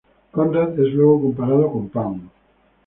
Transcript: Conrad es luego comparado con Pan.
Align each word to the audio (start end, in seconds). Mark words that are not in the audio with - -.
Conrad 0.31 0.79
es 0.79 0.91
luego 0.95 1.21
comparado 1.21 1.71
con 1.71 1.87
Pan. 1.89 2.31